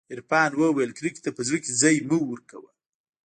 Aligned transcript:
عرفان 0.13 0.51
وويل 0.59 0.91
کرکې 0.97 1.21
ته 1.25 1.29
په 1.35 1.41
زړه 1.47 1.57
کښې 1.63 1.73
ځاى 1.81 1.97
مه 2.09 2.17
ورکوه. 2.29 2.69